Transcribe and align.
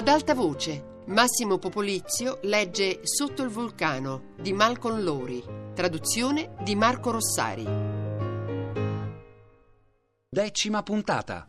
Ad 0.00 0.08
alta 0.08 0.32
voce, 0.32 1.02
Massimo 1.08 1.58
Popolizio 1.58 2.38
legge 2.44 3.00
Sotto 3.02 3.42
il 3.42 3.50
vulcano 3.50 4.32
di 4.40 4.54
Malcolm 4.54 5.02
Lowry, 5.02 5.44
traduzione 5.74 6.54
di 6.64 6.74
Marco 6.74 7.10
Rossari. 7.10 7.66
Decima 10.26 10.82
puntata. 10.82 11.46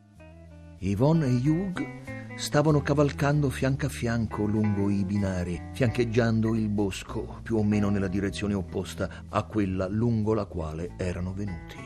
Yvonne 0.79 1.27
e 1.27 1.49
Hugh 1.49 2.35
stavano 2.35 2.81
cavalcando 2.81 3.49
fianco 3.49 3.85
a 3.85 3.89
fianco 3.89 4.43
lungo 4.43 4.89
i 4.89 5.05
binari, 5.05 5.69
fiancheggiando 5.71 6.53
il 6.53 6.67
bosco, 6.67 7.39
più 7.41 7.55
o 7.55 7.63
meno 7.63 7.89
nella 7.89 8.09
direzione 8.09 8.53
opposta 8.53 9.27
a 9.29 9.43
quella 9.43 9.87
lungo 9.87 10.33
la 10.33 10.43
quale 10.43 10.95
erano 10.97 11.31
venuti. 11.31 11.77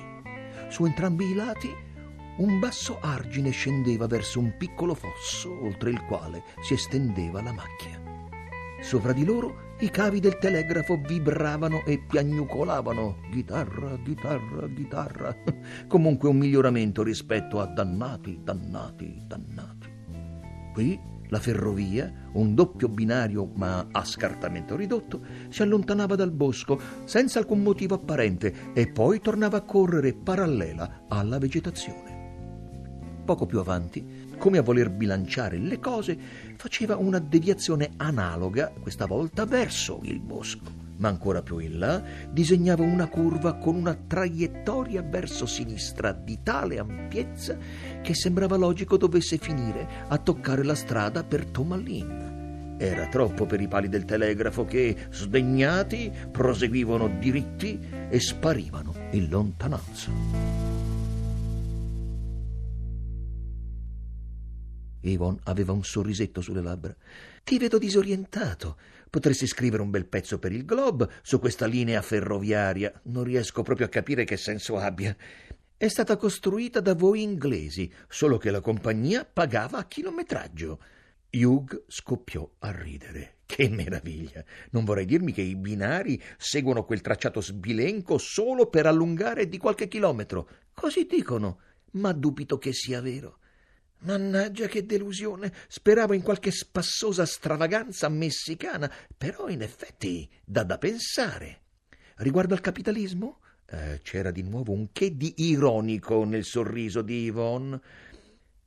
Su 0.69 0.83
entrambi 0.85 1.29
i 1.29 1.35
lati 1.35 1.69
un 2.37 2.59
basso 2.59 2.99
argine 2.99 3.51
scendeva 3.51 4.07
verso 4.07 4.39
un 4.39 4.55
piccolo 4.57 4.93
fosso 4.93 5.57
oltre 5.63 5.91
il 5.91 6.01
quale 6.05 6.43
si 6.61 6.73
estendeva 6.73 7.41
la 7.41 7.53
macchia. 7.53 8.01
Sopra 8.81 9.13
di 9.13 9.23
loro 9.23 9.73
i 9.79 9.89
cavi 9.89 10.19
del 10.19 10.37
telegrafo 10.37 10.97
vibravano 10.97 11.83
e 11.85 11.99
piagnucolavano. 11.99 13.17
Chitarra, 13.31 13.97
chitarra, 14.03 14.67
chitarra. 14.73 15.35
Comunque 15.87 16.29
un 16.29 16.37
miglioramento 16.37 17.03
rispetto 17.03 17.59
a 17.59 17.65
dannati, 17.65 18.39
dannati, 18.43 19.21
dannati. 19.25 19.93
Qui 20.73 20.99
la 21.29 21.39
ferrovia, 21.39 22.29
un 22.33 22.53
doppio 22.53 22.87
binario 22.87 23.49
ma 23.55 23.87
a 23.91 24.05
scartamento 24.05 24.75
ridotto, 24.75 25.21
si 25.49 25.61
allontanava 25.63 26.15
dal 26.15 26.31
bosco 26.31 26.79
senza 27.05 27.39
alcun 27.39 27.63
motivo 27.63 27.95
apparente 27.95 28.71
e 28.73 28.87
poi 28.87 29.19
tornava 29.19 29.57
a 29.57 29.63
correre 29.63 30.13
parallela 30.13 31.05
alla 31.07 31.39
vegetazione. 31.39 32.14
Poco 33.25 33.47
più 33.47 33.57
avanti, 33.57 34.05
come 34.37 34.59
a 34.59 34.61
voler 34.61 34.91
bilanciare 34.91 35.57
le 35.57 35.79
cose, 35.79 36.15
faceva 36.57 36.95
una 36.95 37.17
deviazione 37.17 37.93
analoga, 37.97 38.71
questa 38.79 39.07
volta 39.07 39.45
verso 39.45 39.99
il 40.03 40.19
bosco. 40.19 40.83
Ma 40.97 41.07
ancora 41.07 41.41
più 41.41 41.57
in 41.57 41.79
là 41.79 42.03
disegnava 42.29 42.83
una 42.83 43.07
curva 43.07 43.55
con 43.55 43.75
una 43.75 43.95
traiettoria 43.95 45.01
verso 45.01 45.47
sinistra 45.47 46.11
di 46.11 46.37
tale 46.43 46.77
ampiezza 46.77 47.57
che 48.03 48.13
sembrava 48.13 48.57
logico 48.57 48.95
dovesse 48.95 49.37
finire 49.37 49.87
a 50.07 50.17
toccare 50.19 50.63
la 50.63 50.75
strada 50.75 51.23
per 51.23 51.47
Tomalin. 51.47 52.75
Era 52.77 53.07
troppo 53.07 53.47
per 53.47 53.59
i 53.59 53.67
pali 53.67 53.89
del 53.89 54.05
telegrafo 54.05 54.65
che, 54.65 54.95
sdegnati, 55.09 56.11
proseguivano 56.29 57.07
diritti 57.19 57.79
e 58.07 58.19
sparivano 58.19 58.93
in 59.11 59.29
lontananza. 59.29 60.74
Yvonne 65.09 65.39
aveva 65.43 65.71
un 65.71 65.83
sorrisetto 65.83 66.41
sulle 66.41 66.61
labbra. 66.61 66.95
Ti 67.43 67.57
vedo 67.57 67.77
disorientato. 67.77 68.77
Potresti 69.09 69.47
scrivere 69.47 69.81
un 69.81 69.89
bel 69.89 70.07
pezzo 70.07 70.39
per 70.39 70.51
il 70.51 70.65
Globe 70.65 71.09
su 71.21 71.39
questa 71.39 71.65
linea 71.65 72.01
ferroviaria. 72.01 73.01
Non 73.05 73.23
riesco 73.23 73.61
proprio 73.61 73.85
a 73.85 73.89
capire 73.89 74.23
che 74.23 74.37
senso 74.37 74.77
abbia. 74.77 75.15
È 75.77 75.87
stata 75.87 76.17
costruita 76.17 76.79
da 76.79 76.95
voi 76.95 77.21
inglesi, 77.21 77.91
solo 78.07 78.37
che 78.37 78.49
la 78.49 78.61
compagnia 78.61 79.25
pagava 79.25 79.77
a 79.77 79.85
chilometraggio. 79.85 80.79
Hugh 81.31 81.83
scoppiò 81.87 82.49
a 82.59 82.71
ridere. 82.71 83.35
Che 83.45 83.69
meraviglia! 83.69 84.43
Non 84.71 84.85
vorrei 84.85 85.05
dirmi 85.05 85.31
che 85.31 85.41
i 85.41 85.55
binari 85.55 86.21
seguono 86.37 86.83
quel 86.83 87.01
tracciato 87.01 87.41
sbilenco 87.41 88.17
solo 88.17 88.67
per 88.67 88.85
allungare 88.85 89.47
di 89.47 89.57
qualche 89.57 89.87
chilometro. 89.87 90.49
Così 90.73 91.05
dicono, 91.05 91.59
ma 91.91 92.11
dubito 92.11 92.57
che 92.57 92.73
sia 92.73 93.01
vero. 93.01 93.39
Mannaggia 94.05 94.67
che 94.67 94.85
delusione! 94.85 95.51
Speravo 95.67 96.13
in 96.13 96.21
qualche 96.21 96.51
spassosa 96.51 97.25
stravaganza 97.25 98.07
messicana, 98.07 98.91
però 99.17 99.47
in 99.47 99.63
effetti 99.63 100.29
dà 100.43 100.63
da 100.63 100.77
pensare. 100.77 101.61
Riguardo 102.17 102.53
al 102.53 102.61
capitalismo? 102.61 103.39
Eh, 103.67 104.01
c'era 104.03 104.29
di 104.29 104.43
nuovo 104.43 104.73
un 104.73 104.91
che 104.91 105.17
di 105.17 105.33
ironico 105.37 106.23
nel 106.23 106.43
sorriso 106.43 107.01
di 107.01 107.23
Yvonne. 107.23 107.81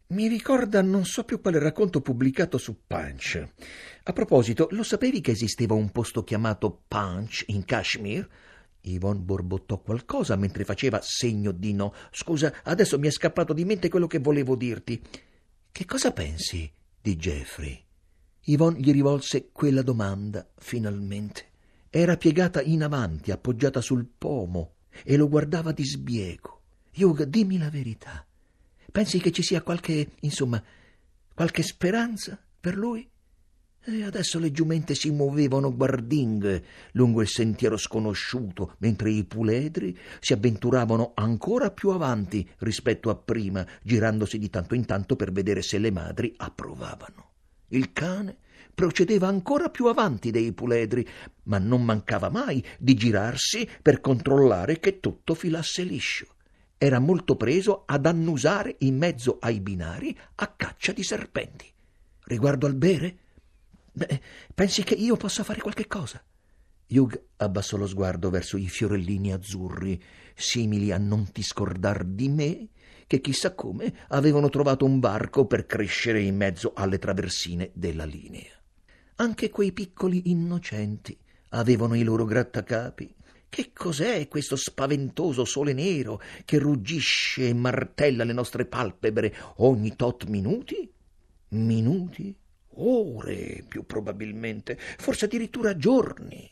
Mi 0.08 0.26
ricorda 0.26 0.82
non 0.82 1.04
so 1.04 1.22
più 1.22 1.40
quale 1.40 1.60
racconto 1.60 2.00
pubblicato 2.00 2.58
su 2.58 2.80
Punch. 2.84 3.48
A 4.02 4.12
proposito, 4.12 4.66
lo 4.72 4.82
sapevi 4.82 5.20
che 5.20 5.30
esisteva 5.30 5.74
un 5.74 5.90
posto 5.90 6.24
chiamato 6.24 6.82
Punch 6.88 7.44
in 7.46 7.64
Kashmir? 7.64 8.28
Yvonne 8.80 9.20
borbottò 9.20 9.78
qualcosa 9.78 10.34
mentre 10.34 10.64
faceva 10.64 11.00
segno 11.00 11.52
di 11.52 11.74
no. 11.74 11.94
Scusa, 12.10 12.52
adesso 12.64 12.98
mi 12.98 13.06
è 13.06 13.10
scappato 13.10 13.52
di 13.52 13.64
mente 13.64 13.88
quello 13.88 14.06
che 14.08 14.18
volevo 14.18 14.56
dirti. 14.56 15.00
Che 15.78 15.84
cosa 15.84 16.10
pensi 16.10 16.68
di 17.00 17.14
Jeffrey? 17.14 17.80
Yvonne 18.46 18.80
gli 18.80 18.90
rivolse 18.90 19.50
quella 19.52 19.82
domanda, 19.82 20.44
finalmente. 20.56 21.50
Era 21.88 22.16
piegata 22.16 22.60
in 22.60 22.82
avanti, 22.82 23.30
appoggiata 23.30 23.80
sul 23.80 24.04
pomo, 24.04 24.72
e 25.04 25.16
lo 25.16 25.28
guardava 25.28 25.70
di 25.70 25.84
sbiego. 25.84 26.62
Hugh, 26.96 27.22
dimmi 27.22 27.58
la 27.58 27.70
verità. 27.70 28.26
Pensi 28.90 29.20
che 29.20 29.30
ci 29.30 29.44
sia 29.44 29.62
qualche, 29.62 30.14
insomma, 30.22 30.60
qualche 31.32 31.62
speranza 31.62 32.36
per 32.58 32.76
lui? 32.76 33.08
E 33.90 34.02
adesso 34.02 34.38
le 34.38 34.52
giumente 34.52 34.94
si 34.94 35.10
muovevano 35.10 35.74
guardinghe 35.74 36.62
lungo 36.92 37.22
il 37.22 37.26
sentiero 37.26 37.78
sconosciuto, 37.78 38.74
mentre 38.80 39.10
i 39.10 39.24
puledri 39.24 39.96
si 40.20 40.34
avventuravano 40.34 41.12
ancora 41.14 41.70
più 41.70 41.88
avanti 41.88 42.46
rispetto 42.58 43.08
a 43.08 43.16
prima, 43.16 43.66
girandosi 43.82 44.36
di 44.36 44.50
tanto 44.50 44.74
in 44.74 44.84
tanto 44.84 45.16
per 45.16 45.32
vedere 45.32 45.62
se 45.62 45.78
le 45.78 45.90
madri 45.90 46.34
approvavano. 46.36 47.30
Il 47.68 47.94
cane 47.94 48.36
procedeva 48.74 49.26
ancora 49.26 49.70
più 49.70 49.86
avanti 49.86 50.30
dei 50.30 50.52
puledri, 50.52 51.08
ma 51.44 51.56
non 51.56 51.82
mancava 51.82 52.28
mai 52.28 52.62
di 52.78 52.92
girarsi 52.92 53.66
per 53.80 54.02
controllare 54.02 54.80
che 54.80 55.00
tutto 55.00 55.32
filasse 55.32 55.82
liscio. 55.82 56.26
Era 56.76 56.98
molto 56.98 57.36
preso 57.36 57.84
ad 57.86 58.04
annusare 58.04 58.76
in 58.80 58.98
mezzo 58.98 59.38
ai 59.40 59.60
binari 59.60 60.14
a 60.34 60.46
caccia 60.54 60.92
di 60.92 61.02
serpenti. 61.02 61.64
Riguardo 62.24 62.66
al 62.66 62.74
bere, 62.74 63.20
Beh, 63.98 64.20
pensi 64.54 64.84
che 64.84 64.94
io 64.94 65.16
possa 65.16 65.42
fare 65.42 65.60
qualche 65.60 65.88
cosa? 65.88 66.22
Hugh 66.90 67.20
abbassò 67.38 67.76
lo 67.76 67.88
sguardo 67.88 68.30
verso 68.30 68.56
i 68.56 68.68
fiorellini 68.68 69.32
azzurri, 69.32 70.00
simili 70.36 70.92
a 70.92 70.98
non 70.98 71.32
ti 71.32 71.42
scordar 71.42 72.04
di 72.04 72.28
me, 72.28 72.68
che 73.08 73.20
chissà 73.20 73.56
come 73.56 73.92
avevano 74.08 74.50
trovato 74.50 74.84
un 74.84 75.00
barco 75.00 75.46
per 75.46 75.66
crescere 75.66 76.20
in 76.20 76.36
mezzo 76.36 76.74
alle 76.76 77.00
traversine 77.00 77.72
della 77.74 78.04
linea. 78.04 78.52
Anche 79.16 79.50
quei 79.50 79.72
piccoli 79.72 80.30
innocenti 80.30 81.18
avevano 81.50 81.96
i 81.96 82.04
loro 82.04 82.24
grattacapi. 82.24 83.16
Che 83.48 83.72
cos'è 83.72 84.28
questo 84.28 84.54
spaventoso 84.54 85.44
sole 85.44 85.72
nero 85.72 86.20
che 86.44 86.58
ruggisce 86.58 87.48
e 87.48 87.52
martella 87.52 88.22
le 88.22 88.32
nostre 88.32 88.64
palpebre 88.64 89.34
ogni 89.56 89.96
tot 89.96 90.26
minuti? 90.26 90.88
Minuti? 91.48 92.36
Ore, 92.78 93.64
più 93.66 93.84
probabilmente, 93.84 94.78
forse 94.78 95.26
addirittura 95.26 95.76
giorni. 95.76 96.48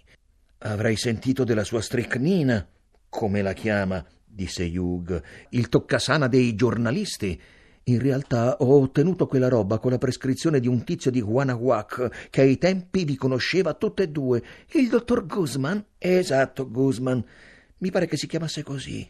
Avrai 0.58 0.96
sentito 0.96 1.44
della 1.44 1.64
sua 1.64 1.80
stricnina, 1.80 2.66
come 3.08 3.42
la 3.42 3.52
chiama, 3.52 4.04
disse 4.24 4.64
Hugh, 4.64 5.22
il 5.50 5.68
toccasana 5.68 6.28
dei 6.28 6.54
giornalisti. 6.54 7.40
In 7.84 8.00
realtà 8.00 8.56
ho 8.56 8.80
ottenuto 8.80 9.26
quella 9.26 9.48
roba 9.48 9.78
con 9.78 9.92
la 9.92 9.98
prescrizione 9.98 10.60
di 10.60 10.66
un 10.66 10.82
tizio 10.82 11.10
di 11.10 11.20
Guanajuac 11.20 12.28
che 12.30 12.40
ai 12.40 12.58
tempi 12.58 13.04
vi 13.04 13.16
conosceva 13.16 13.74
tutte 13.74 14.04
e 14.04 14.08
due. 14.08 14.42
Il 14.72 14.88
dottor 14.88 15.24
Guzman? 15.24 15.84
Esatto, 15.96 16.68
Guzman. 16.68 17.24
Mi 17.78 17.90
pare 17.90 18.06
che 18.06 18.16
si 18.16 18.26
chiamasse 18.26 18.62
così. 18.62 19.08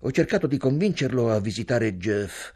Ho 0.00 0.10
cercato 0.10 0.46
di 0.46 0.58
convincerlo 0.58 1.30
a 1.30 1.40
visitare 1.40 1.96
Jeff 1.96 2.52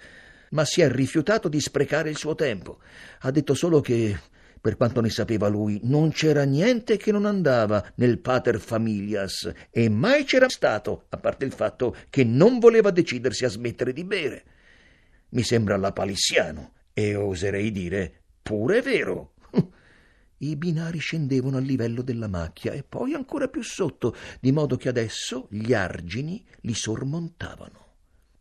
ma 0.51 0.65
si 0.65 0.81
è 0.81 0.91
rifiutato 0.91 1.49
di 1.49 1.61
sprecare 1.61 2.11
il 2.11 2.17
suo 2.17 2.35
tempo. 2.35 2.79
Ha 3.21 3.31
detto 3.31 3.55
solo 3.55 3.81
che, 3.81 4.19
per 4.61 4.77
quanto 4.77 5.01
ne 5.01 5.11
sapeva 5.11 5.49
lui, 5.49 5.81
non 5.85 6.11
c'era 6.11 6.45
niente 6.45 6.97
che 6.97 7.13
non 7.13 7.27
andava 7.27 7.93
nel 7.97 8.19
pater 8.19 8.59
familias 8.59 9.53
e 9.71 9.89
mai 9.89 10.25
c'era 10.25 10.49
stato, 10.49 11.05
a 11.11 11.19
parte 11.19 11.45
il 11.45 11.53
fatto 11.53 11.95
che 12.09 12.25
non 12.25 12.59
voleva 12.59 12.91
decidersi 12.91 13.45
a 13.45 13.49
smettere 13.51 13.93
di 13.93 14.05
bere. 14.05 14.45
Mi 15.31 15.43
sembra 15.43 15.77
la 15.77 15.93
palissiano 15.93 16.73
e 16.93 17.15
oserei 17.15 17.71
dire 17.73 18.23
pure 18.41 18.81
vero. 18.81 19.35
I 20.39 20.57
binari 20.57 20.99
scendevano 20.99 21.57
al 21.57 21.65
livello 21.65 22.03
della 22.03 22.29
macchia 22.29 22.73
e 22.73 22.85
poi 22.85 23.15
ancora 23.15 23.49
più 23.49 23.63
sotto, 23.63 24.15
di 24.41 24.53
modo 24.53 24.77
che 24.77 24.89
adesso 24.89 25.47
gli 25.51 25.75
argini 25.75 26.45
li 26.61 26.75
sormontavano. 26.75 27.84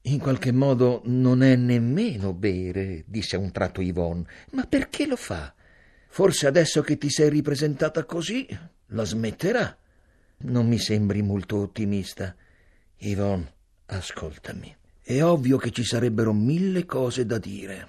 In 0.06 0.20
qualche 0.20 0.52
modo 0.52 1.02
non 1.06 1.42
è 1.44 1.56
nemmeno 1.56 2.34
bere, 2.34 3.04
disse 3.08 3.38
a 3.38 3.40
un 3.40 3.52
tratto 3.52 3.82
Yvonne. 3.82 4.26
Ma 4.52 4.66
perché 4.66 5.06
lo 5.06 5.16
fa? 5.16 5.54
Forse 6.10 6.46
adesso 6.46 6.82
che 6.82 6.98
ti 6.98 7.10
sei 7.10 7.30
ripresentata 7.30 8.04
così, 8.04 8.46
la 8.88 9.06
smetterà. 9.06 9.78
Non 10.40 10.68
mi 10.68 10.78
sembri 10.78 11.22
molto 11.22 11.58
ottimista. 11.58 12.36
Yvonne, 12.98 13.54
ascoltami. 13.86 14.76
È 15.02 15.24
ovvio 15.24 15.58
che 15.58 15.72
ci 15.72 15.84
sarebbero 15.86 16.34
mille 16.34 16.86
cose 16.86 17.26
da 17.26 17.38
dire. 17.38 17.88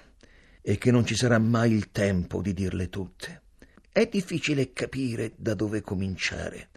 e 0.67 0.79
che 0.79 0.89
non 0.89 1.05
ci 1.05 1.15
sarà 1.15 1.37
mai 1.37 1.71
il 1.73 1.91
tempo 1.91 2.41
di 2.41 2.51
dirle 2.51 2.89
tutte. 2.89 3.43
È 3.91 4.07
difficile 4.07 4.73
capire 4.73 5.33
da 5.35 5.53
dove 5.53 5.81
cominciare. 5.81 6.69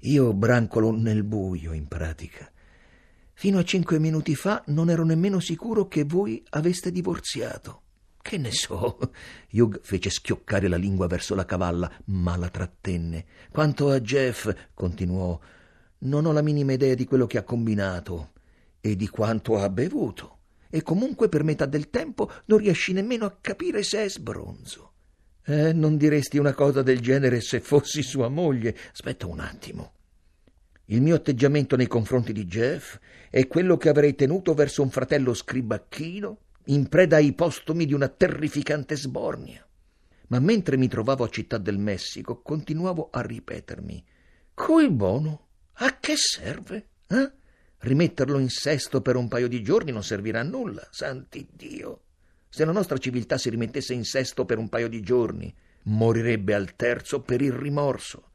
Io 0.00 0.34
brancolo 0.34 0.90
nel 0.90 1.22
buio, 1.22 1.72
in 1.72 1.88
pratica. 1.88 2.52
Fino 3.40 3.58
a 3.58 3.64
cinque 3.64 3.98
minuti 3.98 4.34
fa 4.34 4.62
non 4.66 4.90
ero 4.90 5.02
nemmeno 5.02 5.40
sicuro 5.40 5.88
che 5.88 6.04
voi 6.04 6.44
aveste 6.50 6.92
divorziato. 6.92 7.80
Che 8.20 8.36
ne 8.36 8.52
so. 8.52 8.98
Hugh 9.52 9.80
fece 9.82 10.10
schioccare 10.10 10.68
la 10.68 10.76
lingua 10.76 11.06
verso 11.06 11.34
la 11.34 11.46
cavalla, 11.46 11.90
ma 12.08 12.36
la 12.36 12.50
trattenne. 12.50 13.24
Quanto 13.50 13.88
a 13.88 13.98
Jeff, 13.98 14.54
continuò, 14.74 15.40
non 16.00 16.26
ho 16.26 16.32
la 16.32 16.42
minima 16.42 16.74
idea 16.74 16.94
di 16.94 17.06
quello 17.06 17.26
che 17.26 17.38
ha 17.38 17.42
combinato 17.42 18.32
e 18.78 18.94
di 18.94 19.08
quanto 19.08 19.56
ha 19.56 19.70
bevuto. 19.70 20.40
E 20.68 20.82
comunque 20.82 21.30
per 21.30 21.42
metà 21.42 21.64
del 21.64 21.88
tempo 21.88 22.30
non 22.44 22.58
riesci 22.58 22.92
nemmeno 22.92 23.24
a 23.24 23.38
capire 23.40 23.82
se 23.82 24.04
è 24.04 24.08
sbronzo. 24.10 24.92
Eh, 25.46 25.72
non 25.72 25.96
diresti 25.96 26.36
una 26.36 26.52
cosa 26.52 26.82
del 26.82 27.00
genere 27.00 27.40
se 27.40 27.60
fossi 27.60 28.02
sua 28.02 28.28
moglie. 28.28 28.76
Aspetta 28.92 29.26
un 29.26 29.40
attimo. 29.40 29.92
Il 30.90 31.02
mio 31.02 31.14
atteggiamento 31.14 31.76
nei 31.76 31.86
confronti 31.86 32.32
di 32.32 32.46
Jeff 32.46 32.98
è 33.30 33.46
quello 33.46 33.76
che 33.76 33.88
avrei 33.88 34.16
tenuto 34.16 34.54
verso 34.54 34.82
un 34.82 34.90
fratello 34.90 35.34
scribacchino 35.34 36.38
in 36.66 36.88
preda 36.88 37.16
ai 37.16 37.32
postumi 37.32 37.86
di 37.86 37.94
una 37.94 38.08
terrificante 38.08 38.96
sbornia. 38.96 39.64
Ma 40.28 40.40
mentre 40.40 40.76
mi 40.76 40.88
trovavo 40.88 41.22
a 41.22 41.28
Città 41.28 41.58
del 41.58 41.78
Messico, 41.78 42.42
continuavo 42.42 43.08
a 43.12 43.20
ripetermi: 43.20 44.04
Cui 44.52 44.90
bono? 44.90 45.46
A 45.74 45.96
che 46.00 46.14
serve? 46.16 46.88
Eh? 47.06 47.32
Rimetterlo 47.78 48.38
in 48.40 48.48
sesto 48.48 49.00
per 49.00 49.14
un 49.14 49.28
paio 49.28 49.46
di 49.46 49.62
giorni 49.62 49.92
non 49.92 50.02
servirà 50.02 50.40
a 50.40 50.44
nulla, 50.44 50.86
santi 50.90 51.48
Dio. 51.52 52.02
Se 52.48 52.64
la 52.64 52.72
nostra 52.72 52.98
civiltà 52.98 53.38
si 53.38 53.48
rimettesse 53.48 53.94
in 53.94 54.04
sesto 54.04 54.44
per 54.44 54.58
un 54.58 54.68
paio 54.68 54.88
di 54.88 55.00
giorni, 55.02 55.54
morirebbe 55.84 56.52
al 56.52 56.74
terzo 56.74 57.22
per 57.22 57.40
il 57.42 57.52
rimorso. 57.52 58.30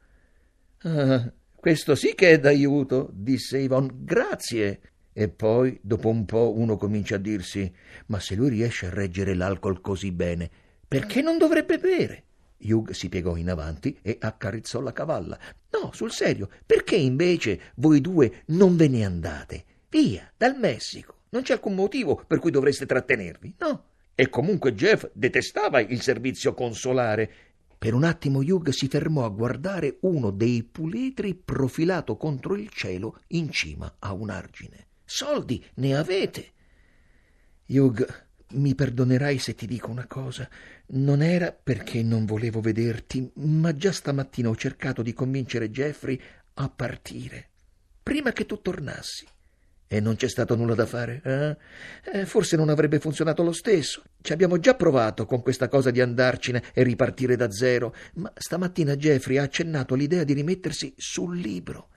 Ah, 0.78 1.30
questo 1.66 1.96
sì 1.96 2.14
che 2.14 2.30
è 2.30 2.38
d'aiuto, 2.38 3.10
disse 3.12 3.58
Yvonne. 3.58 3.90
Grazie. 3.92 4.78
E 5.12 5.28
poi, 5.28 5.76
dopo 5.82 6.08
un 6.08 6.24
po', 6.24 6.56
uno 6.56 6.76
comincia 6.76 7.16
a 7.16 7.18
dirsi: 7.18 7.68
Ma 8.06 8.20
se 8.20 8.36
lui 8.36 8.50
riesce 8.50 8.86
a 8.86 8.90
reggere 8.90 9.34
l'alcol 9.34 9.80
così 9.80 10.12
bene, 10.12 10.48
perché 10.86 11.22
non 11.22 11.38
dovrebbe 11.38 11.78
bere? 11.78 12.22
Hugh 12.58 12.92
si 12.92 13.08
piegò 13.08 13.34
in 13.34 13.50
avanti 13.50 13.98
e 14.00 14.16
accarezzò 14.20 14.80
la 14.80 14.92
cavalla. 14.92 15.36
No, 15.72 15.90
sul 15.92 16.12
serio, 16.12 16.48
perché 16.64 16.94
invece 16.94 17.72
voi 17.74 18.00
due 18.00 18.44
non 18.46 18.76
ve 18.76 18.86
ne 18.86 19.04
andate? 19.04 19.64
Via, 19.90 20.32
dal 20.36 20.56
Messico. 20.56 21.22
Non 21.30 21.42
c'è 21.42 21.54
alcun 21.54 21.74
motivo 21.74 22.22
per 22.28 22.38
cui 22.38 22.52
dovreste 22.52 22.86
trattenervi, 22.86 23.56
no? 23.58 23.86
E 24.14 24.28
comunque 24.28 24.72
Jeff 24.72 25.10
detestava 25.12 25.80
il 25.80 26.00
servizio 26.00 26.54
consolare. 26.54 27.30
Per 27.78 27.94
un 27.94 28.04
attimo 28.04 28.40
Hugh 28.40 28.70
si 28.70 28.88
fermò 28.88 29.24
a 29.24 29.30
guardare 29.30 29.98
uno 30.00 30.30
dei 30.30 30.62
puledri 30.62 31.34
profilato 31.34 32.16
contro 32.16 32.56
il 32.56 32.68
cielo 32.70 33.20
in 33.28 33.50
cima 33.50 33.96
a 33.98 34.12
un 34.12 34.30
argine. 34.30 34.86
Soldi 35.04 35.64
ne 35.74 35.96
avete. 35.96 36.52
Hugh 37.66 38.24
mi 38.52 38.74
perdonerai 38.74 39.38
se 39.38 39.54
ti 39.54 39.66
dico 39.66 39.90
una 39.90 40.06
cosa. 40.06 40.48
Non 40.88 41.22
era 41.22 41.52
perché 41.52 42.02
non 42.02 42.24
volevo 42.24 42.60
vederti, 42.60 43.30
ma 43.34 43.74
già 43.74 43.92
stamattina 43.92 44.48
ho 44.48 44.56
cercato 44.56 45.02
di 45.02 45.12
convincere 45.12 45.70
Jeffrey 45.70 46.20
a 46.54 46.68
partire, 46.70 47.50
prima 48.02 48.32
che 48.32 48.46
tu 48.46 48.60
tornassi. 48.62 49.26
E 49.88 50.00
non 50.00 50.16
c'è 50.16 50.28
stato 50.28 50.56
nulla 50.56 50.74
da 50.74 50.84
fare? 50.84 51.20
Eh? 51.24 51.56
Eh, 52.20 52.26
forse 52.26 52.56
non 52.56 52.68
avrebbe 52.68 52.98
funzionato 52.98 53.44
lo 53.44 53.52
stesso. 53.52 54.02
Ci 54.20 54.32
abbiamo 54.32 54.58
già 54.58 54.74
provato 54.74 55.26
con 55.26 55.42
questa 55.42 55.68
cosa 55.68 55.90
di 55.90 56.00
andarcene 56.00 56.62
e 56.74 56.82
ripartire 56.82 57.36
da 57.36 57.50
zero, 57.52 57.94
ma 58.14 58.32
stamattina 58.34 58.96
Jeffrey 58.96 59.36
ha 59.36 59.44
accennato 59.44 59.94
l'idea 59.94 60.24
di 60.24 60.32
rimettersi 60.32 60.92
sul 60.96 61.38
libro. 61.38 61.90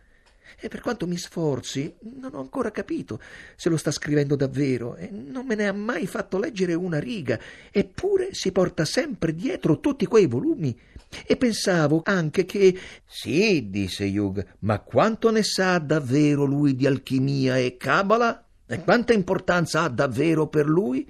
E 0.61 0.67
per 0.67 0.81
quanto 0.81 1.07
mi 1.07 1.17
sforzi, 1.17 1.95
non 2.19 2.35
ho 2.35 2.41
ancora 2.41 2.69
capito 2.69 3.19
se 3.55 3.69
lo 3.69 3.77
sta 3.77 3.91
scrivendo 3.91 4.35
davvero 4.35 4.95
e 4.95 5.09
non 5.09 5.45
me 5.45 5.55
ne 5.55 5.67
ha 5.67 5.73
mai 5.73 6.05
fatto 6.05 6.37
leggere 6.37 6.73
una 6.73 6.99
riga, 6.99 7.39
eppure 7.71 8.33
si 8.33 8.51
porta 8.51 8.83
sempre 8.83 9.33
dietro 9.33 9.79
tutti 9.79 10.05
quei 10.05 10.25
volumi. 10.25 10.77
E 11.25 11.37
pensavo 11.37 12.01
anche 12.03 12.45
che. 12.45 12.77
Sì, 13.05 13.69
disse 13.69 14.05
Hugh, 14.05 14.45
ma 14.59 14.79
quanto 14.79 15.31
ne 15.31 15.43
sa 15.43 15.79
davvero 15.79 16.45
lui 16.45 16.75
di 16.75 16.85
alchimia 16.85 17.57
e 17.57 17.77
cabala? 17.77 18.45
E 18.65 18.83
quanta 18.83 19.13
importanza 19.13 19.81
ha 19.81 19.89
davvero 19.89 20.47
per 20.47 20.67
lui? 20.67 21.09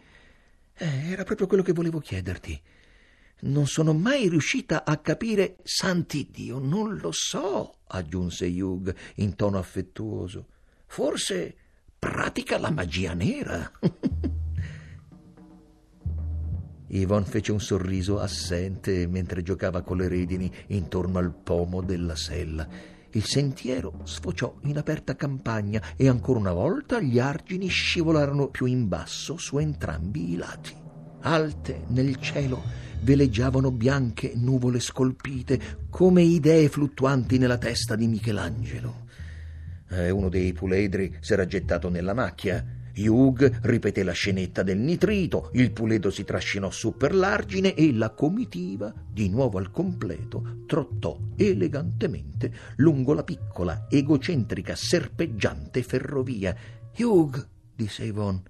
Eh, 0.73 1.11
era 1.11 1.23
proprio 1.23 1.47
quello 1.47 1.63
che 1.63 1.73
volevo 1.73 1.99
chiederti. 1.99 2.61
Non 3.41 3.67
sono 3.67 3.93
mai 3.93 4.29
riuscita 4.29 4.85
a 4.85 4.97
capire, 4.97 5.57
santi 5.63 6.29
Dio, 6.31 6.59
non 6.59 6.97
lo 6.97 7.11
so, 7.11 7.79
aggiunse 7.87 8.47
Hugh 8.47 8.93
in 9.15 9.35
tono 9.35 9.57
affettuoso. 9.57 10.47
Forse 10.85 11.55
pratica 11.97 12.57
la 12.57 12.71
magia 12.71 13.13
nera. 13.13 13.71
Yvonne 16.89 17.25
fece 17.25 17.51
un 17.51 17.59
sorriso 17.59 18.19
assente 18.19 19.07
mentre 19.07 19.43
giocava 19.43 19.81
con 19.81 19.97
le 19.97 20.07
redini 20.07 20.51
intorno 20.67 21.19
al 21.19 21.33
pomo 21.33 21.81
della 21.81 22.15
sella. 22.15 22.67
Il 23.11 23.25
sentiero 23.25 24.01
sfociò 24.03 24.55
in 24.63 24.77
aperta 24.77 25.15
campagna 25.15 25.81
e 25.95 26.07
ancora 26.07 26.39
una 26.39 26.53
volta 26.53 26.99
gli 26.99 27.17
argini 27.19 27.67
scivolarono 27.67 28.49
più 28.49 28.65
in 28.65 28.87
basso 28.87 29.37
su 29.37 29.57
entrambi 29.57 30.33
i 30.33 30.35
lati. 30.35 30.73
Alte 31.21 31.85
nel 31.87 32.17
cielo 32.17 32.61
veleggiavano 33.01 33.71
bianche 33.71 34.33
nuvole 34.35 34.79
scolpite 34.79 35.87
come 35.89 36.21
idee 36.21 36.69
fluttuanti 36.69 37.37
nella 37.37 37.57
testa 37.57 37.95
di 37.95 38.07
Michelangelo. 38.07 39.07
Eh, 39.89 40.11
uno 40.11 40.29
dei 40.29 40.53
puledri 40.53 41.17
s'era 41.19 41.45
gettato 41.45 41.89
nella 41.89 42.13
macchia. 42.13 42.63
Hugh 43.07 43.59
ripeté 43.61 44.03
la 44.03 44.11
scenetta 44.11 44.63
del 44.63 44.77
nitrito, 44.77 45.49
il 45.53 45.71
puledo 45.71 46.09
si 46.09 46.23
trascinò 46.23 46.69
su 46.71 46.95
per 46.95 47.13
l'argine 47.13 47.73
e 47.73 47.93
la 47.93 48.11
comitiva, 48.11 48.93
di 49.11 49.29
nuovo 49.29 49.57
al 49.57 49.71
completo, 49.71 50.63
trottò 50.65 51.19
elegantemente 51.35 52.53
lungo 52.77 53.13
la 53.13 53.23
piccola, 53.23 53.87
egocentrica, 53.89 54.75
serpeggiante 54.75 55.83
ferrovia. 55.83 56.55
Hugh, 56.97 57.47
disse 57.75 58.05
Yvonne, 58.05 58.43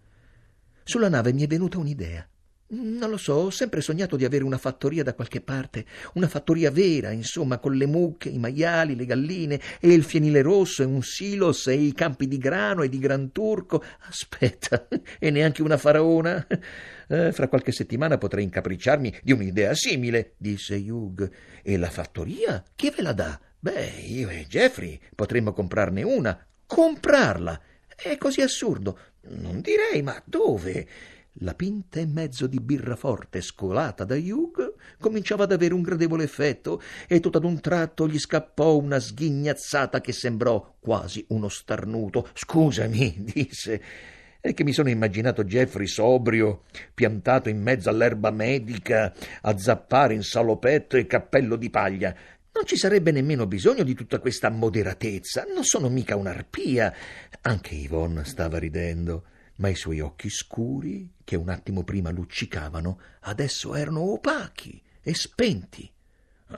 sulla 0.83 1.09
nave 1.09 1.33
mi 1.33 1.43
è 1.43 1.47
venuta 1.47 1.77
un'idea. 1.77 2.28
Non 2.71 3.09
lo 3.09 3.17
so, 3.17 3.33
ho 3.33 3.49
sempre 3.49 3.81
sognato 3.81 4.15
di 4.15 4.25
avere 4.25 4.43
una 4.43 4.59
fattoria 4.59 5.01
da 5.01 5.15
qualche 5.15 5.41
parte, 5.41 5.85
una 6.13 6.27
fattoria 6.27 6.69
vera, 6.69 7.09
insomma, 7.09 7.57
con 7.57 7.73
le 7.73 7.87
mucche, 7.87 8.29
i 8.29 8.37
maiali, 8.37 8.95
le 8.95 9.05
galline 9.05 9.59
e 9.79 9.91
il 9.91 10.03
fienile 10.03 10.43
rosso 10.43 10.83
e 10.83 10.85
un 10.85 11.01
silos 11.01 11.65
e 11.65 11.73
i 11.73 11.93
campi 11.93 12.27
di 12.27 12.37
grano 12.37 12.83
e 12.83 12.89
di 12.89 12.99
gran 12.99 13.31
turco. 13.31 13.83
Aspetta, 14.07 14.87
e 15.17 15.31
neanche 15.31 15.61
una 15.61 15.77
faraona? 15.77 16.45
Eh, 17.11 17.31
fra 17.31 17.47
qualche 17.47 17.71
settimana 17.71 18.19
potrei 18.19 18.43
incapricciarmi 18.43 19.21
di 19.23 19.31
un'idea 19.31 19.73
simile, 19.73 20.33
disse 20.37 20.75
Hugh. 20.75 21.27
E 21.63 21.75
la 21.75 21.89
fattoria? 21.89 22.63
Chi 22.75 22.93
ve 22.95 23.01
la 23.01 23.13
dà? 23.13 23.39
Beh, 23.57 24.03
io 24.05 24.29
e 24.29 24.45
Jeffrey 24.47 24.99
potremmo 25.15 25.51
comprarne 25.51 26.03
una. 26.03 26.39
Comprarla! 26.67 27.59
È 27.95 28.15
così 28.19 28.41
assurdo. 28.41 28.99
Non 29.21 29.59
direi, 29.59 30.03
ma 30.03 30.21
dove? 30.23 30.87
La 31.43 31.53
pinta 31.53 32.01
e 32.01 32.05
mezzo 32.05 32.47
di 32.47 32.59
birra 32.59 32.97
forte 32.97 33.39
scolata 33.39 34.03
da 34.03 34.15
Hugh 34.15 34.75
cominciava 34.99 35.45
ad 35.45 35.53
avere 35.53 35.73
un 35.73 35.81
gradevole 35.81 36.23
effetto 36.23 36.81
e 37.07 37.21
tutto 37.21 37.37
ad 37.37 37.45
un 37.45 37.61
tratto 37.61 38.09
gli 38.09 38.19
scappò 38.19 38.75
una 38.75 38.99
sghignazzata 38.99 40.01
che 40.01 40.11
sembrò 40.11 40.75
quasi 40.79 41.25
uno 41.29 41.47
starnuto. 41.47 42.27
Scusami, 42.33 43.23
disse. 43.33 43.81
È 44.41 44.53
che 44.53 44.65
mi 44.65 44.73
sono 44.73 44.89
immaginato 44.89 45.45
Jeffrey 45.45 45.87
sobrio, 45.87 46.63
piantato 46.93 47.47
in 47.47 47.61
mezzo 47.61 47.89
all'erba 47.89 48.31
medica, 48.31 49.13
a 49.41 49.57
zappare 49.57 50.13
in 50.13 50.23
salopetto 50.23 50.97
e 50.97 51.07
cappello 51.07 51.55
di 51.55 51.69
paglia. 51.69 52.13
Non 52.51 52.65
ci 52.65 52.75
sarebbe 52.75 53.11
nemmeno 53.11 53.47
bisogno 53.47 53.83
di 53.83 53.93
tutta 53.93 54.19
questa 54.19 54.49
moderatezza. 54.49 55.45
Non 55.53 55.63
sono 55.63 55.87
mica 55.87 56.17
un'arpia. 56.17 56.93
Anche 57.41 57.75
Yvonne 57.75 58.25
stava 58.25 58.57
ridendo 58.57 59.23
ma 59.59 59.69
i 59.69 59.75
suoi 59.75 59.99
occhi 59.99 60.29
scuri, 60.29 61.11
che 61.23 61.35
un 61.35 61.49
attimo 61.49 61.83
prima 61.83 62.09
luccicavano, 62.09 62.99
adesso 63.21 63.75
erano 63.75 64.01
opachi 64.01 64.81
e 65.01 65.13
spenti. 65.13 65.89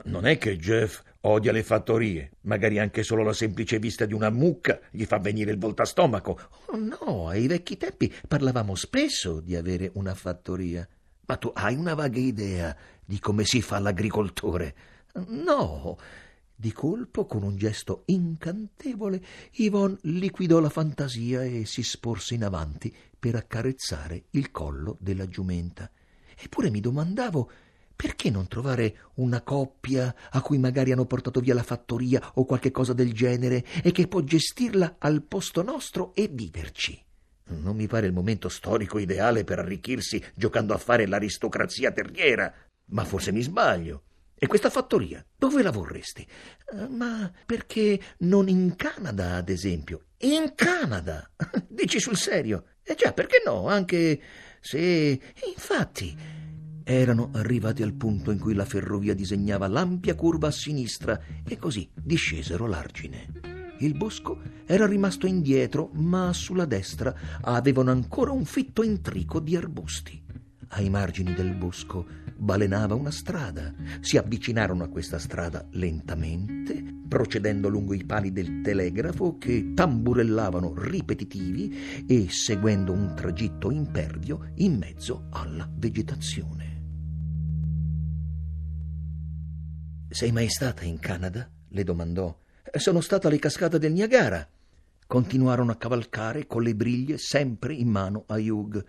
Non 0.04 0.24
è 0.26 0.38
che 0.38 0.56
Jeff 0.56 1.02
odia 1.22 1.52
le 1.52 1.62
fattorie, 1.62 2.32
magari 2.42 2.78
anche 2.78 3.02
solo 3.02 3.22
la 3.22 3.34
semplice 3.34 3.78
vista 3.78 4.06
di 4.06 4.14
una 4.14 4.30
mucca 4.30 4.80
gli 4.90 5.04
fa 5.04 5.18
venire 5.18 5.50
il 5.50 5.58
voltastomaco. 5.58 6.38
Oh, 6.66 6.76
no, 6.76 7.28
ai 7.28 7.46
vecchi 7.46 7.76
tempi 7.76 8.12
parlavamo 8.26 8.74
spesso 8.74 9.40
di 9.40 9.54
avere 9.54 9.90
una 9.94 10.14
fattoria. 10.14 10.88
Ma 11.26 11.36
tu 11.36 11.50
hai 11.54 11.74
una 11.74 11.94
vaga 11.94 12.18
idea 12.18 12.74
di 13.04 13.18
come 13.18 13.44
si 13.44 13.60
fa 13.62 13.78
l'agricoltore? 13.78 14.74
No, 15.26 15.98
di 16.62 16.70
colpo, 16.70 17.26
con 17.26 17.42
un 17.42 17.56
gesto 17.56 18.04
incantevole, 18.06 19.20
Yvonne 19.54 19.98
liquidò 20.02 20.60
la 20.60 20.68
fantasia 20.68 21.42
e 21.42 21.66
si 21.66 21.82
sporse 21.82 22.34
in 22.34 22.44
avanti 22.44 22.94
per 23.18 23.34
accarezzare 23.34 24.26
il 24.30 24.52
collo 24.52 24.96
della 25.00 25.26
giumenta. 25.26 25.90
Eppure 26.38 26.70
mi 26.70 26.78
domandavo 26.78 27.50
perché 27.96 28.30
non 28.30 28.46
trovare 28.46 29.10
una 29.14 29.42
coppia 29.42 30.14
a 30.30 30.40
cui 30.40 30.58
magari 30.58 30.92
hanno 30.92 31.04
portato 31.04 31.40
via 31.40 31.52
la 31.52 31.64
fattoria 31.64 32.30
o 32.34 32.44
qualche 32.44 32.70
cosa 32.70 32.92
del 32.92 33.12
genere 33.12 33.64
e 33.82 33.90
che 33.90 34.06
può 34.06 34.20
gestirla 34.20 34.96
al 34.98 35.24
posto 35.24 35.64
nostro 35.64 36.14
e 36.14 36.28
viverci? 36.28 36.96
Non 37.46 37.74
mi 37.74 37.88
pare 37.88 38.06
il 38.06 38.12
momento 38.12 38.48
storico 38.48 39.00
ideale 39.00 39.42
per 39.42 39.58
arricchirsi 39.58 40.22
giocando 40.36 40.74
a 40.74 40.78
fare 40.78 41.08
l'aristocrazia 41.08 41.90
terriera, 41.90 42.54
ma 42.90 43.04
forse 43.04 43.32
mi 43.32 43.42
sbaglio. 43.42 44.04
E 44.42 44.48
questa 44.48 44.70
fattoria, 44.70 45.24
dove 45.38 45.62
la 45.62 45.70
vorresti? 45.70 46.26
Uh, 46.72 46.92
ma 46.92 47.30
perché 47.46 48.00
non 48.18 48.48
in 48.48 48.74
Canada, 48.74 49.36
ad 49.36 49.48
esempio? 49.48 50.06
In 50.18 50.54
Canada? 50.56 51.30
Dici 51.68 52.00
sul 52.00 52.16
serio? 52.16 52.64
E 52.82 52.90
eh 52.90 52.94
già, 52.96 53.12
perché 53.12 53.40
no? 53.46 53.68
Anche 53.68 54.20
se... 54.60 55.20
Infatti... 55.46 56.40
Erano 56.84 57.30
arrivati 57.34 57.84
al 57.84 57.94
punto 57.94 58.32
in 58.32 58.40
cui 58.40 58.54
la 58.54 58.64
ferrovia 58.64 59.14
disegnava 59.14 59.68
l'ampia 59.68 60.16
curva 60.16 60.48
a 60.48 60.50
sinistra 60.50 61.22
e 61.46 61.56
così 61.56 61.88
discesero 61.94 62.66
l'argine. 62.66 63.76
Il 63.78 63.94
bosco 63.94 64.40
era 64.66 64.88
rimasto 64.88 65.28
indietro, 65.28 65.90
ma 65.92 66.32
sulla 66.32 66.64
destra 66.64 67.14
avevano 67.42 67.92
ancora 67.92 68.32
un 68.32 68.44
fitto 68.44 68.82
intrico 68.82 69.38
di 69.38 69.54
arbusti. 69.54 70.20
Ai 70.74 70.88
margini 70.88 71.34
del 71.34 71.54
bosco 71.54 72.06
balenava 72.34 72.94
una 72.94 73.10
strada. 73.10 73.74
Si 74.00 74.16
avvicinarono 74.16 74.84
a 74.84 74.88
questa 74.88 75.18
strada 75.18 75.66
lentamente, 75.72 76.82
procedendo 77.06 77.68
lungo 77.68 77.92
i 77.92 78.04
pali 78.04 78.32
del 78.32 78.62
telegrafo 78.62 79.36
che 79.36 79.72
tamburellavano 79.74 80.72
ripetitivi 80.74 82.06
e 82.08 82.28
seguendo 82.30 82.92
un 82.92 83.14
tragitto 83.14 83.70
impervio 83.70 84.50
in 84.56 84.78
mezzo 84.78 85.26
alla 85.30 85.68
vegetazione. 85.70 86.80
Sei 90.08 90.32
mai 90.32 90.48
stata 90.48 90.84
in 90.84 90.98
Canada? 90.98 91.50
le 91.68 91.84
domandò. 91.84 92.34
Sono 92.76 93.02
stata 93.02 93.28
alle 93.28 93.38
cascate 93.38 93.78
del 93.78 93.92
Niagara. 93.92 94.46
Continuarono 95.06 95.72
a 95.72 95.76
cavalcare 95.76 96.46
con 96.46 96.62
le 96.62 96.74
briglie 96.74 97.18
sempre 97.18 97.74
in 97.74 97.88
mano 97.88 98.24
a 98.26 98.36
Hugh. 98.36 98.82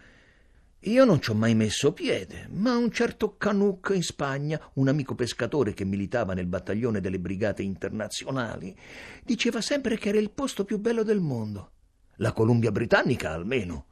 Io 0.86 1.06
non 1.06 1.22
ci 1.22 1.30
ho 1.30 1.34
mai 1.34 1.56
messo 1.56 1.94
piede, 1.94 2.50
ma 2.52 2.76
un 2.76 2.92
certo 2.92 3.38
Canuck 3.38 3.94
in 3.96 4.04
Spagna, 4.04 4.60
un 4.74 4.90
amico 4.90 5.16
pescatore 5.16 5.74
che 5.74 5.86
militava 5.86 6.34
nel 6.34 6.46
battaglione 6.46 7.00
delle 7.00 7.20
brigate 7.20 7.64
internazionali, 7.64 8.76
diceva 9.24 9.62
sempre 9.62 9.98
che 9.98 10.10
era 10.10 10.20
il 10.20 10.32
posto 10.32 10.66
più 10.66 10.80
bello 10.80 11.04
del 11.04 11.22
mondo. 11.22 11.72
La 12.18 12.34
Columbia 12.34 12.72
Britannica, 12.74 13.32
almeno. 13.32 13.86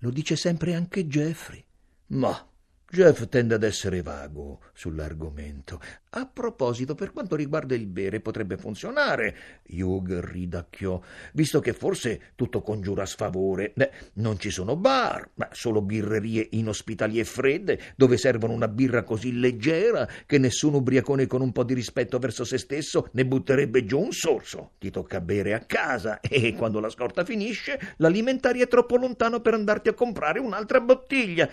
Lo 0.00 0.10
dice 0.10 0.36
sempre 0.36 0.74
anche 0.74 1.06
Jeffrey. 1.06 1.64
Ma 2.08 2.46
Jeff 2.90 3.28
tende 3.28 3.54
ad 3.54 3.64
essere 3.64 4.00
vago 4.00 4.60
sull'argomento. 4.72 5.78
A 6.10 6.24
proposito, 6.24 6.94
per 6.94 7.12
quanto 7.12 7.36
riguarda 7.36 7.74
il 7.74 7.86
bere, 7.86 8.20
potrebbe 8.20 8.56
funzionare. 8.56 9.36
Hugh 9.68 10.20
ridacchiò, 10.24 10.98
visto 11.34 11.60
che 11.60 11.74
forse 11.74 12.32
tutto 12.34 12.62
congiura 12.62 13.04
sfavore. 13.04 13.72
Beh, 13.74 13.90
non 14.14 14.38
ci 14.38 14.48
sono 14.48 14.74
bar, 14.74 15.28
ma 15.34 15.50
solo 15.52 15.82
birrerie 15.82 16.48
inospitali 16.52 17.18
e 17.18 17.24
fredde, 17.24 17.78
dove 17.94 18.16
servono 18.16 18.54
una 18.54 18.68
birra 18.68 19.02
così 19.02 19.38
leggera 19.38 20.08
che 20.24 20.38
nessun 20.38 20.72
ubriacone 20.72 21.26
con 21.26 21.42
un 21.42 21.52
po' 21.52 21.64
di 21.64 21.74
rispetto 21.74 22.18
verso 22.18 22.44
se 22.44 22.56
stesso 22.56 23.10
ne 23.12 23.26
butterebbe 23.26 23.84
giù 23.84 24.00
un 24.00 24.12
sorso. 24.12 24.72
Ti 24.78 24.90
tocca 24.90 25.20
bere 25.20 25.52
a 25.52 25.60
casa 25.60 26.20
e 26.24 26.54
quando 26.54 26.80
la 26.80 26.88
scorta 26.88 27.22
finisce, 27.22 27.78
l'alimentari 27.98 28.60
è 28.60 28.66
troppo 28.66 28.96
lontano 28.96 29.40
per 29.40 29.52
andarti 29.52 29.90
a 29.90 29.94
comprare 29.94 30.38
un'altra 30.38 30.80
bottiglia. 30.80 31.50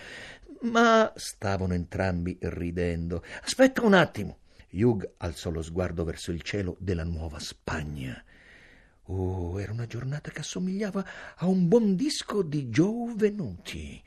Ma 0.62 1.12
stavano 1.14 1.74
entrambi 1.74 2.36
ridendo. 2.40 3.22
Aspetta 3.42 3.84
un 3.84 3.94
attimo. 3.94 4.38
Hugh 4.70 5.14
alzò 5.18 5.50
lo 5.50 5.62
sguardo 5.62 6.04
verso 6.04 6.32
il 6.32 6.42
cielo 6.42 6.76
della 6.78 7.04
nuova 7.04 7.38
Spagna. 7.38 8.22
Oh, 9.04 9.60
era 9.60 9.72
una 9.72 9.86
giornata 9.86 10.30
che 10.30 10.40
assomigliava 10.40 11.04
a 11.36 11.46
un 11.46 11.68
buon 11.68 11.94
disco 11.94 12.42
di 12.42 12.66
Joe 12.66 13.14
Venuti. 13.14 14.02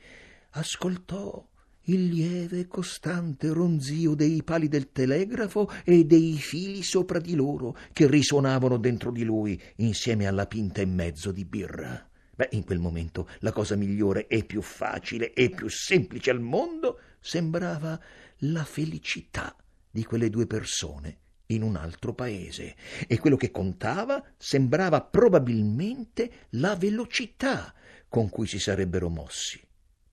Ascoltò 0.50 1.46
il 1.84 2.06
lieve 2.06 2.60
e 2.60 2.66
costante 2.66 3.48
ronzio 3.48 4.14
dei 4.14 4.42
pali 4.42 4.68
del 4.68 4.92
telegrafo 4.92 5.70
e 5.84 6.04
dei 6.04 6.36
fili 6.36 6.82
sopra 6.82 7.18
di 7.18 7.34
loro 7.34 7.76
che 7.92 8.06
risuonavano 8.06 8.76
dentro 8.76 9.10
di 9.10 9.24
lui 9.24 9.60
insieme 9.76 10.26
alla 10.26 10.46
pinta 10.46 10.82
e 10.82 10.86
mezzo 10.86 11.32
di 11.32 11.44
birra. 11.44 12.09
Beh, 12.40 12.48
in 12.52 12.64
quel 12.64 12.78
momento 12.78 13.28
la 13.40 13.52
cosa 13.52 13.76
migliore 13.76 14.26
e 14.26 14.44
più 14.44 14.62
facile 14.62 15.34
e 15.34 15.50
più 15.50 15.68
semplice 15.68 16.30
al 16.30 16.40
mondo 16.40 17.00
sembrava 17.20 18.00
la 18.44 18.64
felicità 18.64 19.54
di 19.90 20.04
quelle 20.06 20.30
due 20.30 20.46
persone 20.46 21.18
in 21.48 21.60
un 21.60 21.76
altro 21.76 22.14
paese 22.14 22.76
e 23.06 23.18
quello 23.18 23.36
che 23.36 23.50
contava 23.50 24.24
sembrava 24.38 25.02
probabilmente 25.02 26.46
la 26.52 26.74
velocità 26.76 27.74
con 28.08 28.30
cui 28.30 28.46
si 28.46 28.58
sarebbero 28.58 29.10
mossi. 29.10 29.62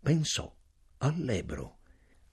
Pensò 0.01 0.53
all'Ebro, 0.97 1.77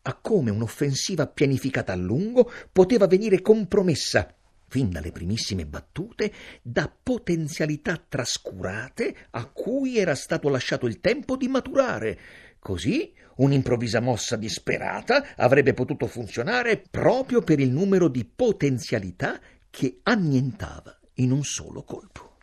a 0.02 0.14
come 0.16 0.50
un'offensiva 0.50 1.28
pianificata 1.28 1.92
a 1.92 1.96
lungo 1.96 2.50
poteva 2.72 3.06
venire 3.06 3.40
compromessa 3.40 4.34
fin 4.74 4.90
dalle 4.90 5.12
primissime 5.12 5.66
battute, 5.66 6.32
da 6.60 6.92
potenzialità 7.00 7.96
trascurate 7.96 9.14
a 9.30 9.46
cui 9.46 9.98
era 9.98 10.16
stato 10.16 10.48
lasciato 10.48 10.86
il 10.86 10.98
tempo 10.98 11.36
di 11.36 11.46
maturare. 11.46 12.18
Così 12.58 13.14
un'improvvisa 13.36 14.00
mossa 14.00 14.34
disperata 14.34 15.36
avrebbe 15.36 15.74
potuto 15.74 16.08
funzionare 16.08 16.82
proprio 16.90 17.40
per 17.42 17.60
il 17.60 17.70
numero 17.70 18.08
di 18.08 18.24
potenzialità 18.24 19.38
che 19.70 20.00
annientava 20.02 20.98
in 21.18 21.30
un 21.30 21.44
solo 21.44 21.84
colpo. 21.84 22.38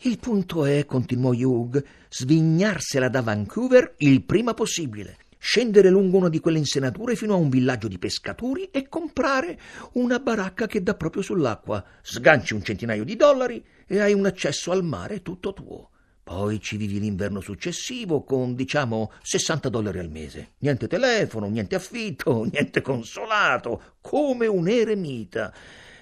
Il 0.00 0.18
punto 0.18 0.66
è, 0.66 0.84
continuò 0.84 1.32
Hugh, 1.32 1.82
svignarsela 2.10 3.08
da 3.08 3.22
Vancouver 3.22 3.94
il 4.00 4.22
prima 4.24 4.52
possibile 4.52 5.16
scendere 5.44 5.90
lungo 5.90 6.16
una 6.16 6.30
di 6.30 6.40
quelle 6.40 6.56
insenature 6.56 7.16
fino 7.16 7.34
a 7.34 7.36
un 7.36 7.50
villaggio 7.50 7.86
di 7.86 7.98
pescatori 7.98 8.70
e 8.70 8.88
comprare 8.88 9.60
una 9.92 10.18
baracca 10.18 10.66
che 10.66 10.82
dà 10.82 10.94
proprio 10.94 11.20
sull'acqua. 11.20 11.84
Sganci 12.00 12.54
un 12.54 12.62
centinaio 12.62 13.04
di 13.04 13.14
dollari 13.14 13.62
e 13.86 14.00
hai 14.00 14.14
un 14.14 14.24
accesso 14.24 14.72
al 14.72 14.82
mare 14.82 15.20
tutto 15.20 15.52
tuo. 15.52 15.90
Poi 16.22 16.62
ci 16.62 16.78
vivi 16.78 16.98
l'inverno 16.98 17.42
successivo 17.42 18.24
con, 18.24 18.54
diciamo, 18.54 19.12
60 19.20 19.68
dollari 19.68 19.98
al 19.98 20.08
mese. 20.08 20.52
Niente 20.60 20.88
telefono, 20.88 21.46
niente 21.50 21.74
affitto, 21.74 22.44
niente 22.50 22.80
consolato, 22.80 23.98
come 24.00 24.46
un 24.46 24.66
eremita. 24.66 25.52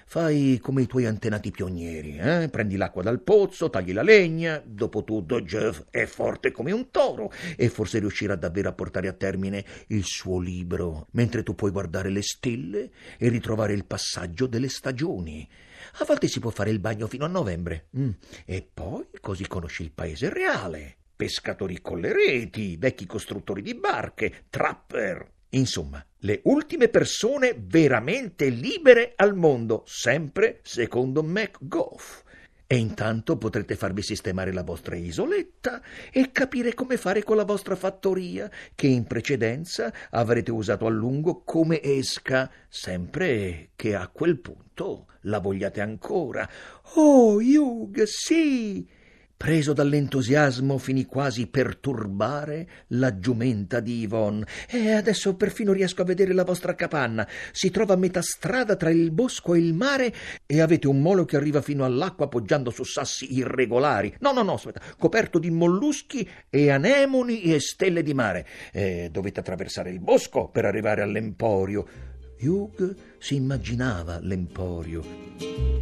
Fai 0.05 0.59
come 0.61 0.83
i 0.83 0.87
tuoi 0.87 1.05
antenati 1.05 1.51
pionieri, 1.51 2.17
eh? 2.17 2.49
Prendi 2.49 2.75
l'acqua 2.75 3.01
dal 3.01 3.21
pozzo, 3.21 3.69
tagli 3.69 3.93
la 3.93 4.03
legna. 4.03 4.61
Dopotutto 4.63 5.41
Jeff 5.41 5.83
è 5.89 6.05
forte 6.05 6.51
come 6.51 6.71
un 6.71 6.91
toro 6.91 7.31
e 7.55 7.69
forse 7.69 7.99
riuscirà 7.99 8.35
davvero 8.35 8.69
a 8.69 8.73
portare 8.73 9.07
a 9.07 9.13
termine 9.13 9.65
il 9.87 10.03
suo 10.03 10.39
libro, 10.39 11.07
mentre 11.11 11.43
tu 11.43 11.55
puoi 11.55 11.71
guardare 11.71 12.09
le 12.09 12.21
stelle 12.21 12.91
e 13.17 13.29
ritrovare 13.29 13.73
il 13.73 13.85
passaggio 13.85 14.47
delle 14.47 14.69
stagioni. 14.69 15.47
A 15.99 16.05
volte 16.05 16.27
si 16.27 16.39
può 16.39 16.49
fare 16.49 16.69
il 16.69 16.79
bagno 16.79 17.07
fino 17.07 17.25
a 17.25 17.29
novembre. 17.29 17.87
Mm. 17.97 18.09
E 18.45 18.67
poi 18.73 19.05
così 19.19 19.47
conosci 19.47 19.83
il 19.83 19.91
paese 19.91 20.29
reale. 20.29 20.97
Pescatori 21.15 21.81
con 21.81 21.99
le 21.99 22.11
reti, 22.11 22.75
vecchi 22.77 23.05
costruttori 23.05 23.61
di 23.61 23.75
barche, 23.75 24.45
trapper, 24.49 25.32
Insomma, 25.53 26.03
le 26.19 26.41
ultime 26.45 26.87
persone 26.87 27.55
veramente 27.57 28.49
libere 28.49 29.13
al 29.15 29.35
mondo, 29.35 29.83
sempre 29.85 30.59
secondo 30.63 31.21
MacGoff. 31.21 32.23
E 32.65 32.77
intanto 32.77 33.37
potrete 33.37 33.75
farvi 33.75 34.01
sistemare 34.01 34.51
la 34.51 34.63
vostra 34.63 34.95
isoletta 34.95 35.79
e 36.11 36.31
capire 36.31 36.73
come 36.73 36.97
fare 36.97 37.23
con 37.23 37.35
la 37.35 37.45
vostra 37.45 37.75
fattoria, 37.75 38.49
che 38.73 38.87
in 38.87 39.05
precedenza 39.05 39.93
avrete 40.09 40.49
usato 40.49 40.87
a 40.87 40.89
lungo 40.89 41.43
come 41.43 41.81
esca, 41.83 42.49
sempre 42.67 43.69
che 43.75 43.93
a 43.93 44.07
quel 44.07 44.39
punto 44.39 45.05
la 45.21 45.39
vogliate 45.39 45.81
ancora. 45.81 46.49
Oh, 46.95 47.35
Hugh, 47.35 48.03
sì! 48.05 48.87
Preso 49.43 49.73
dall'entusiasmo 49.73 50.77
finì 50.77 51.03
quasi 51.03 51.47
per 51.47 51.75
turbare 51.75 52.85
la 52.91 53.19
giumenta 53.19 53.81
di 53.81 54.03
Yvonne. 54.03 54.47
E 54.69 54.93
adesso 54.93 55.35
perfino 55.35 55.73
riesco 55.73 56.01
a 56.01 56.05
vedere 56.05 56.31
la 56.31 56.45
vostra 56.45 56.75
capanna. 56.75 57.27
Si 57.51 57.69
trova 57.69 57.95
a 57.95 57.97
metà 57.97 58.21
strada 58.21 58.77
tra 58.77 58.89
il 58.89 59.11
bosco 59.11 59.53
e 59.53 59.59
il 59.59 59.73
mare 59.73 60.13
e 60.45 60.61
avete 60.61 60.87
un 60.87 61.01
molo 61.01 61.25
che 61.25 61.35
arriva 61.35 61.61
fino 61.61 61.83
all'acqua 61.83 62.27
appoggiando 62.27 62.69
su 62.69 62.85
sassi 62.85 63.35
irregolari. 63.37 64.15
No, 64.21 64.31
no, 64.31 64.43
no, 64.43 64.53
aspetta, 64.53 64.79
coperto 64.97 65.39
di 65.39 65.51
molluschi 65.51 66.25
e 66.49 66.69
anemoni 66.69 67.41
e 67.41 67.59
stelle 67.59 68.01
di 68.01 68.13
mare. 68.13 68.47
E 68.71 69.09
dovete 69.11 69.41
attraversare 69.41 69.89
il 69.89 69.99
bosco 69.99 70.47
per 70.47 70.63
arrivare 70.63 71.01
all'emporio. 71.01 71.85
Hugh 72.39 72.95
si 73.17 73.35
immaginava 73.35 74.19
l'emporio. 74.21 75.73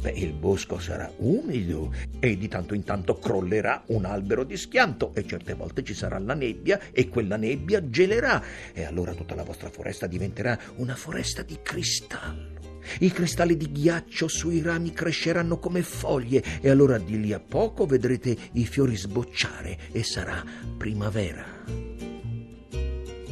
Beh, 0.00 0.10
il 0.10 0.32
bosco 0.32 0.78
sarà 0.78 1.10
umido 1.16 1.92
e 2.20 2.36
di 2.36 2.46
tanto 2.46 2.74
in 2.74 2.84
tanto 2.84 3.18
crollerà 3.18 3.82
un 3.86 4.04
albero 4.04 4.44
di 4.44 4.56
schianto 4.56 5.12
e 5.12 5.26
certe 5.26 5.54
volte 5.54 5.82
ci 5.82 5.92
sarà 5.92 6.18
la 6.20 6.34
nebbia 6.34 6.78
e 6.92 7.08
quella 7.08 7.36
nebbia 7.36 7.88
gelerà 7.88 8.40
e 8.72 8.84
allora 8.84 9.12
tutta 9.12 9.34
la 9.34 9.42
vostra 9.42 9.70
foresta 9.70 10.06
diventerà 10.06 10.56
una 10.76 10.94
foresta 10.94 11.42
di 11.42 11.58
cristallo. 11.60 12.76
I 13.00 13.10
cristalli 13.10 13.56
di 13.56 13.72
ghiaccio 13.72 14.28
sui 14.28 14.62
rami 14.62 14.92
cresceranno 14.92 15.58
come 15.58 15.82
foglie 15.82 16.44
e 16.60 16.70
allora 16.70 16.96
di 16.98 17.20
lì 17.20 17.32
a 17.32 17.40
poco 17.40 17.84
vedrete 17.84 18.36
i 18.52 18.66
fiori 18.66 18.96
sbocciare 18.96 19.78
e 19.90 20.04
sarà 20.04 20.44
primavera. 20.76 21.44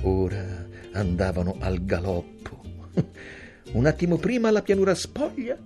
Ora 0.02 0.66
andavano 0.92 1.56
al 1.60 1.84
galoppo. 1.84 2.60
Un 3.72 3.86
attimo 3.86 4.16
prima 4.16 4.50
la 4.50 4.62
pianura 4.62 4.94
spoglia 4.94 5.56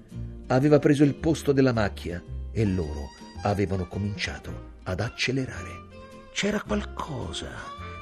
aveva 0.50 0.78
preso 0.78 1.04
il 1.04 1.14
posto 1.14 1.52
della 1.52 1.72
macchia 1.72 2.22
e 2.50 2.64
loro 2.64 3.10
avevano 3.42 3.86
cominciato 3.86 4.78
ad 4.84 5.00
accelerare. 5.00 5.88
C'era 6.32 6.62
qualcosa 6.62 7.48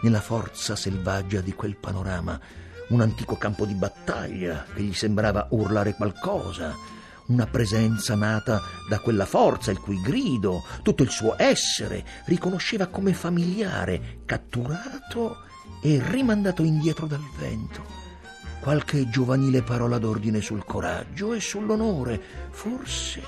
nella 0.02 0.20
forza 0.20 0.74
selvaggia 0.74 1.40
di 1.40 1.52
quel 1.52 1.76
panorama, 1.76 2.40
un 2.88 3.00
antico 3.02 3.36
campo 3.36 3.66
di 3.66 3.74
battaglia 3.74 4.64
che 4.74 4.82
gli 4.82 4.94
sembrava 4.94 5.48
urlare 5.50 5.94
qualcosa, 5.94 6.74
una 7.26 7.46
presenza 7.46 8.14
nata 8.14 8.62
da 8.88 8.98
quella 9.00 9.26
forza, 9.26 9.70
il 9.70 9.78
cui 9.78 10.00
grido, 10.00 10.64
tutto 10.82 11.02
il 11.02 11.10
suo 11.10 11.34
essere, 11.36 12.04
riconosceva 12.24 12.86
come 12.86 13.12
familiare, 13.12 14.20
catturato 14.24 15.42
e 15.82 16.02
rimandato 16.02 16.62
indietro 16.62 17.06
dal 17.06 17.24
vento 17.38 18.07
qualche 18.60 19.08
giovanile 19.08 19.62
parola 19.62 19.98
d'ordine 19.98 20.40
sul 20.40 20.64
coraggio 20.64 21.32
e 21.32 21.40
sull'onore, 21.40 22.20
forse 22.50 23.22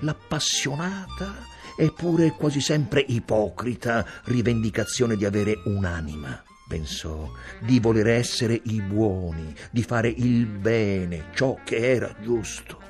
l'appassionata 0.00 1.54
eppure 1.76 2.32
quasi 2.32 2.60
sempre 2.60 3.04
ipocrita 3.06 4.06
rivendicazione 4.24 5.16
di 5.16 5.24
avere 5.24 5.60
un'anima. 5.64 6.42
Pensò 6.68 7.30
di 7.60 7.78
voler 7.78 8.08
essere 8.08 8.60
i 8.64 8.80
buoni, 8.80 9.54
di 9.70 9.82
fare 9.82 10.08
il 10.08 10.46
bene, 10.46 11.26
ciò 11.34 11.58
che 11.62 11.76
era 11.76 12.12
giusto. 12.20 12.80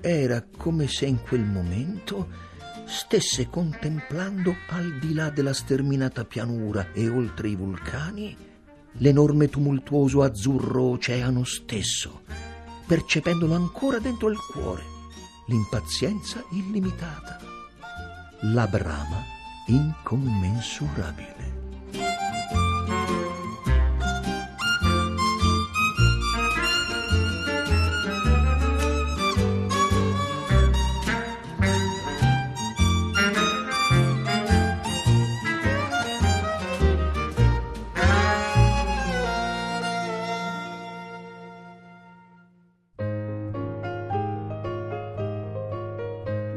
Era 0.00 0.44
come 0.56 0.88
se 0.88 1.06
in 1.06 1.20
quel 1.22 1.44
momento 1.44 2.50
stesse 2.84 3.48
contemplando 3.48 4.56
al 4.70 4.98
di 4.98 5.14
là 5.14 5.30
della 5.30 5.52
sterminata 5.52 6.24
pianura 6.24 6.88
e 6.92 7.08
oltre 7.08 7.48
i 7.48 7.54
vulcani 7.54 8.50
l'enorme 8.98 9.48
tumultuoso 9.48 10.22
azzurro 10.22 10.90
oceano 10.90 11.44
stesso, 11.44 12.22
percependolo 12.86 13.54
ancora 13.54 13.98
dentro 13.98 14.28
il 14.28 14.38
cuore, 14.38 14.82
l'impazienza 15.46 16.42
illimitata, 16.50 17.38
la 18.42 18.66
brama 18.66 19.22
incommensurabile. 19.66 21.61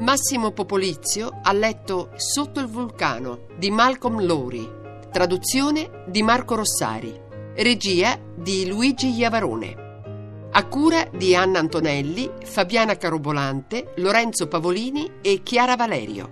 Massimo 0.06 0.52
Popolizio 0.52 1.40
ha 1.42 1.52
letto 1.52 2.12
Sotto 2.16 2.60
il 2.60 2.68
vulcano 2.68 3.48
di 3.58 3.72
Malcolm 3.72 4.24
Lowry, 4.24 4.70
traduzione 5.12 6.04
di 6.06 6.22
Marco 6.22 6.54
Rossari, 6.54 7.20
regia 7.56 8.16
di 8.36 8.68
Luigi 8.68 9.10
Iavarone. 9.10 10.50
A 10.52 10.68
cura 10.68 11.10
di 11.12 11.36
Anna 11.36 11.58
Antonelli, 11.58 12.30
Fabiana 12.44 12.98
Carobolante, 12.98 13.94
Lorenzo 13.96 14.48
Pavolini 14.48 15.14
e 15.22 15.42
Chiara 15.42 15.76
Valerio. 15.76 16.30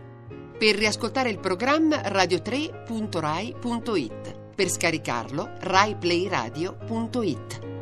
Per 0.55 0.75
riascoltare 0.75 1.31
il 1.31 1.39
programma 1.39 1.95
radio3.rai.it. 1.95 4.53
Per 4.53 4.69
scaricarlo 4.69 5.49
raiplayradio.it. 5.61 7.72